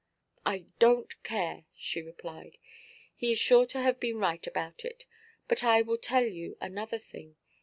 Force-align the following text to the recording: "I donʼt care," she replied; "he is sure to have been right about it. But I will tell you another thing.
"I 0.47 0.65
donʼt 0.79 1.21
care," 1.21 1.65
she 1.77 2.01
replied; 2.01 2.57
"he 3.15 3.33
is 3.33 3.37
sure 3.37 3.67
to 3.67 3.79
have 3.81 3.99
been 3.99 4.17
right 4.17 4.47
about 4.47 4.83
it. 4.83 5.05
But 5.47 5.63
I 5.63 5.83
will 5.83 5.99
tell 5.99 6.25
you 6.25 6.57
another 6.59 6.97
thing. 6.97 7.35